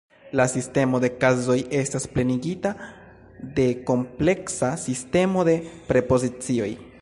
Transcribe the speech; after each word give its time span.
La 0.39 0.45
sistemo 0.51 1.01
de 1.03 1.09
kazoj 1.23 1.57
estas 1.81 2.07
plenigita 2.15 2.71
de 3.59 3.67
kompleksa 3.91 4.75
sistemo 4.89 5.49
de 5.51 5.59
prepozicioj. 5.93 6.73